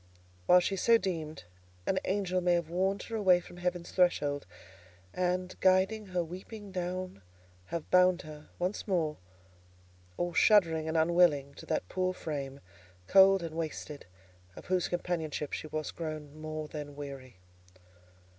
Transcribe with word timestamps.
While 0.47 0.61
she 0.61 0.77
so 0.77 0.97
deemed, 0.97 1.43
an 1.85 1.99
angel 2.05 2.41
may 2.41 2.55
have 2.55 2.71
warned 2.71 3.03
her 3.03 3.15
away 3.15 3.39
from 3.39 3.57
heaven's 3.57 3.91
threshold, 3.91 4.47
and, 5.13 5.55
guiding 5.59 6.07
her 6.07 6.23
weeping 6.23 6.71
down, 6.71 7.21
have 7.65 7.91
bound 7.91 8.23
her, 8.23 8.49
once 8.57 8.87
more, 8.87 9.17
all 10.17 10.33
shuddering 10.33 10.87
and 10.87 10.97
unwilling, 10.97 11.53
to 11.53 11.67
that 11.67 11.87
poor 11.87 12.15
frame, 12.15 12.61
cold 13.05 13.43
and 13.43 13.53
wasted, 13.53 14.07
of 14.55 14.65
whose 14.65 14.87
companionship 14.87 15.53
she 15.53 15.67
was 15.67 15.91
grown 15.91 16.35
more 16.35 16.67
than 16.67 16.95
weary. 16.95 17.37